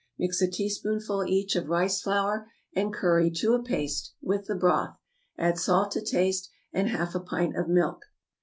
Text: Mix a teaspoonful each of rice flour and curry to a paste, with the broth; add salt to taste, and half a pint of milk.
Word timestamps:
Mix 0.17 0.41
a 0.41 0.49
teaspoonful 0.49 1.25
each 1.25 1.55
of 1.55 1.69
rice 1.69 2.01
flour 2.01 2.49
and 2.75 2.91
curry 2.91 3.29
to 3.35 3.53
a 3.53 3.61
paste, 3.61 4.15
with 4.19 4.47
the 4.47 4.55
broth; 4.55 4.97
add 5.37 5.59
salt 5.59 5.91
to 5.91 6.01
taste, 6.03 6.49
and 6.73 6.87
half 6.89 7.13
a 7.13 7.19
pint 7.19 7.55
of 7.55 7.69
milk. 7.69 8.01